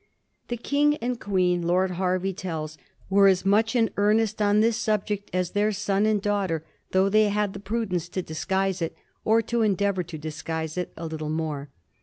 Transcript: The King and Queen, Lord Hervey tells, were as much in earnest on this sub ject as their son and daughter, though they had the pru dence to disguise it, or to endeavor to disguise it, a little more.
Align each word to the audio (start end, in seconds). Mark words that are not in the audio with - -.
The 0.47 0.57
King 0.57 0.95
and 0.97 1.19
Queen, 1.19 1.61
Lord 1.61 1.91
Hervey 1.91 2.33
tells, 2.33 2.75
were 3.07 3.27
as 3.27 3.45
much 3.45 3.75
in 3.75 3.91
earnest 3.97 4.41
on 4.41 4.59
this 4.59 4.75
sub 4.75 5.05
ject 5.05 5.29
as 5.31 5.51
their 5.51 5.71
son 5.71 6.07
and 6.07 6.19
daughter, 6.19 6.65
though 6.89 7.07
they 7.07 7.29
had 7.29 7.53
the 7.53 7.59
pru 7.59 7.87
dence 7.87 8.09
to 8.09 8.23
disguise 8.23 8.81
it, 8.81 8.95
or 9.23 9.43
to 9.43 9.61
endeavor 9.61 10.01
to 10.01 10.17
disguise 10.17 10.75
it, 10.75 10.91
a 10.97 11.05
little 11.05 11.29
more. 11.29 11.69